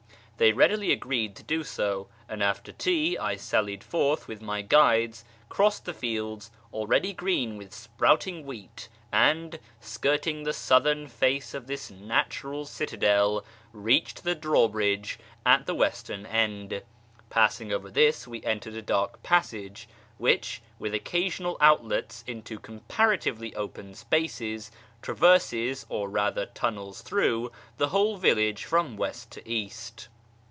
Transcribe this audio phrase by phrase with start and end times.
[0.37, 5.23] They readily agreed to do so, and after tea I sallied forth with my guides,
[5.49, 11.91] crossed the fields, already green with sprouting wheat, and, skirting the southern face of this
[11.91, 16.81] natural citadel, reached the draw bridge at the western end.
[17.29, 19.87] Passing over this, we entered a dark passage,
[20.17, 24.71] which, with occasional outlets into com paratively open spaces,
[25.03, 30.07] traverses, or rather tunnels through, the whole village from west to east.